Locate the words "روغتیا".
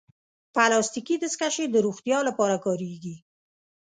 1.85-2.17